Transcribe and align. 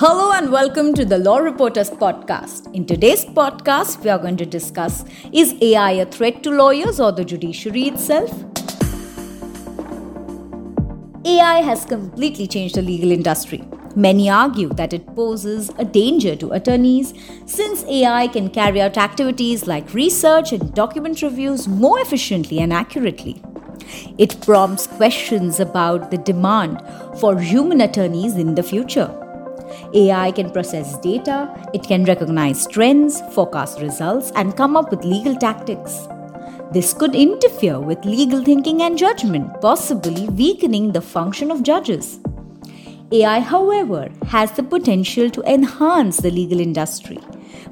Hello 0.00 0.32
and 0.32 0.50
welcome 0.50 0.94
to 0.94 1.04
the 1.04 1.18
Law 1.18 1.36
Reporters 1.36 1.90
podcast. 1.90 2.74
In 2.74 2.86
today's 2.86 3.26
podcast, 3.26 4.02
we 4.02 4.08
are 4.08 4.18
going 4.18 4.38
to 4.38 4.46
discuss 4.46 5.04
is 5.30 5.54
AI 5.60 5.90
a 5.90 6.06
threat 6.06 6.42
to 6.42 6.50
lawyers 6.50 6.98
or 6.98 7.12
the 7.12 7.22
judiciary 7.22 7.82
itself? 7.82 8.30
AI 11.26 11.60
has 11.60 11.84
completely 11.84 12.46
changed 12.46 12.76
the 12.76 12.80
legal 12.80 13.12
industry. 13.12 13.62
Many 13.94 14.30
argue 14.30 14.70
that 14.70 14.94
it 14.94 15.06
poses 15.14 15.70
a 15.76 15.84
danger 15.84 16.34
to 16.34 16.52
attorneys 16.52 17.12
since 17.44 17.84
AI 17.84 18.26
can 18.28 18.48
carry 18.48 18.80
out 18.80 18.96
activities 18.96 19.66
like 19.66 19.92
research 19.92 20.54
and 20.54 20.72
document 20.72 21.20
reviews 21.20 21.68
more 21.68 22.00
efficiently 22.00 22.60
and 22.60 22.72
accurately. 22.72 23.42
It 24.16 24.40
prompts 24.40 24.86
questions 24.86 25.60
about 25.60 26.10
the 26.10 26.16
demand 26.16 26.82
for 27.20 27.38
human 27.38 27.82
attorneys 27.82 28.36
in 28.36 28.54
the 28.54 28.62
future. 28.62 29.14
AI 29.94 30.32
can 30.32 30.50
process 30.50 30.98
data, 30.98 31.52
it 31.74 31.82
can 31.82 32.04
recognize 32.04 32.66
trends, 32.66 33.20
forecast 33.32 33.80
results, 33.80 34.32
and 34.36 34.56
come 34.56 34.76
up 34.76 34.90
with 34.90 35.04
legal 35.04 35.34
tactics. 35.34 36.06
This 36.72 36.94
could 36.94 37.14
interfere 37.14 37.80
with 37.80 38.04
legal 38.04 38.44
thinking 38.44 38.82
and 38.82 38.96
judgment, 38.96 39.60
possibly 39.60 40.28
weakening 40.28 40.92
the 40.92 41.00
function 41.00 41.50
of 41.50 41.64
judges. 41.64 42.20
AI, 43.12 43.40
however, 43.40 44.08
has 44.28 44.52
the 44.52 44.62
potential 44.62 45.28
to 45.30 45.42
enhance 45.42 46.18
the 46.18 46.30
legal 46.30 46.60
industry. 46.60 47.18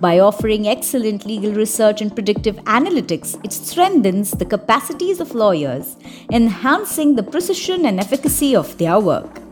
By 0.00 0.20
offering 0.20 0.68
excellent 0.68 1.26
legal 1.26 1.52
research 1.52 2.00
and 2.02 2.14
predictive 2.14 2.56
analytics, 2.66 3.42
it 3.44 3.52
strengthens 3.52 4.30
the 4.30 4.44
capacities 4.44 5.18
of 5.18 5.34
lawyers, 5.34 5.96
enhancing 6.30 7.16
the 7.16 7.22
precision 7.24 7.86
and 7.86 7.98
efficacy 7.98 8.54
of 8.54 8.78
their 8.78 9.00
work. 9.00 9.43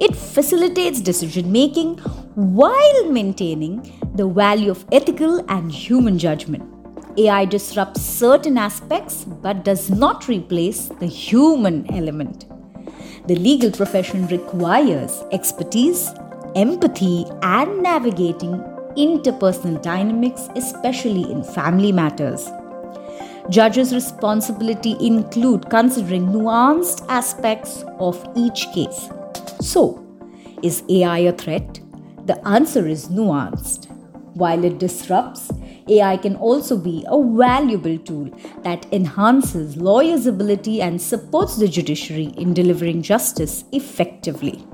It 0.00 0.16
facilitates 0.16 1.02
decision 1.02 1.52
making 1.52 1.98
while 2.34 3.04
maintaining 3.12 3.74
the 4.14 4.26
value 4.26 4.70
of 4.70 4.86
ethical 4.90 5.44
and 5.50 5.70
human 5.70 6.18
judgment. 6.18 6.64
AI 7.18 7.44
disrupts 7.44 8.00
certain 8.00 8.56
aspects 8.56 9.24
but 9.24 9.62
does 9.62 9.90
not 9.90 10.26
replace 10.26 10.88
the 11.00 11.06
human 11.06 11.84
element. 11.94 12.46
The 13.26 13.36
legal 13.36 13.70
profession 13.70 14.26
requires 14.28 15.22
expertise, 15.32 16.08
empathy, 16.56 17.26
and 17.42 17.82
navigating 17.82 18.54
interpersonal 18.96 19.82
dynamics, 19.82 20.48
especially 20.56 21.30
in 21.30 21.44
family 21.44 21.92
matters. 21.92 22.48
Judges' 23.50 23.94
responsibility 23.94 24.96
include 24.98 25.68
considering 25.68 26.28
nuanced 26.28 27.04
aspects 27.10 27.84
of 27.98 28.26
each 28.34 28.66
case. 28.72 29.10
So, 29.60 30.06
is 30.62 30.82
AI 30.88 31.18
a 31.18 31.32
threat? 31.32 31.80
The 32.24 32.46
answer 32.48 32.86
is 32.86 33.08
nuanced. 33.08 33.86
While 34.34 34.64
it 34.64 34.78
disrupts, 34.78 35.50
AI 35.88 36.16
can 36.16 36.36
also 36.36 36.78
be 36.78 37.04
a 37.08 37.22
valuable 37.22 37.98
tool 37.98 38.30
that 38.62 38.86
enhances 38.92 39.76
lawyers' 39.76 40.26
ability 40.26 40.80
and 40.80 41.00
supports 41.00 41.56
the 41.56 41.68
judiciary 41.68 42.32
in 42.36 42.54
delivering 42.54 43.02
justice 43.02 43.64
effectively. 43.72 44.64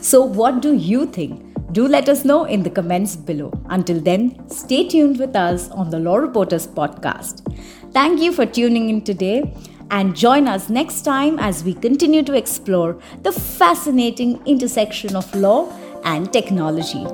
So, 0.00 0.22
what 0.22 0.62
do 0.62 0.74
you 0.74 1.06
think? 1.06 1.42
Do 1.72 1.86
let 1.86 2.08
us 2.08 2.24
know 2.24 2.44
in 2.44 2.62
the 2.62 2.70
comments 2.70 3.14
below. 3.14 3.52
Until 3.66 4.00
then, 4.00 4.48
stay 4.48 4.88
tuned 4.88 5.18
with 5.18 5.36
us 5.36 5.68
on 5.70 5.90
the 5.90 5.98
Law 5.98 6.16
Reporters 6.16 6.66
podcast. 6.66 7.42
Thank 7.92 8.20
you 8.20 8.32
for 8.32 8.46
tuning 8.46 8.88
in 8.88 9.02
today 9.02 9.54
and 9.90 10.16
join 10.16 10.48
us 10.48 10.68
next 10.68 11.02
time 11.02 11.38
as 11.38 11.64
we 11.64 11.74
continue 11.74 12.22
to 12.22 12.34
explore 12.34 12.98
the 13.22 13.32
fascinating 13.32 14.40
intersection 14.46 15.16
of 15.16 15.34
law 15.34 15.70
and 16.04 16.32
technology. 16.32 17.04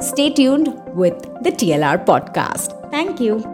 Stay 0.00 0.30
tuned 0.30 0.68
with 0.94 1.20
the 1.42 1.50
TLR 1.50 2.04
podcast. 2.04 2.90
Thank 2.90 3.20
you. 3.20 3.53